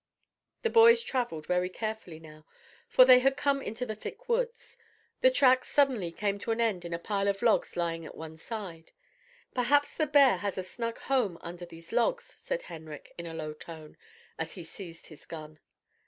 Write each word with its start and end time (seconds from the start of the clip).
The 0.63 0.71
boys 0.71 1.03
travelled 1.03 1.45
very 1.45 1.69
carefully 1.69 2.19
now, 2.19 2.47
for 2.87 3.05
they 3.05 3.19
had 3.19 3.37
come 3.37 3.61
into 3.61 3.85
the 3.85 3.93
thick 3.93 4.27
woods. 4.27 4.75
The 5.19 5.29
tracks 5.29 5.69
suddenly 5.69 6.11
came 6.11 6.39
to 6.39 6.49
an 6.49 6.59
end 6.59 6.83
at 6.85 6.91
a 6.93 6.97
pile 6.97 7.27
of 7.27 7.43
logs 7.43 7.77
lying 7.77 8.03
at 8.03 8.15
one 8.15 8.39
side. 8.39 8.93
"Perhaps 9.53 9.93
the 9.93 10.07
bear 10.07 10.37
has 10.37 10.57
a 10.57 10.63
snug 10.63 10.97
home 11.01 11.37
under 11.41 11.67
those 11.67 11.91
logs," 11.91 12.33
said 12.39 12.63
Henrik, 12.63 13.13
in 13.19 13.27
a 13.27 13.33
low 13.35 13.53
tone, 13.53 13.95
as 14.39 14.53
he 14.55 14.63
seized 14.63 15.05
his 15.05 15.27
gun. 15.27 15.59